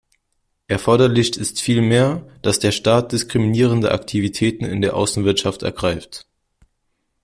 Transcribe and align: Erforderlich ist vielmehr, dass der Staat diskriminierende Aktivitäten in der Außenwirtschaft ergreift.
Erforderlich 0.65 1.37
ist 1.37 1.61
vielmehr, 1.61 2.27
dass 2.41 2.57
der 2.57 2.71
Staat 2.71 3.11
diskriminierende 3.11 3.91
Aktivitäten 3.91 4.65
in 4.65 4.81
der 4.81 4.95
Außenwirtschaft 4.95 5.61
ergreift. 5.61 6.25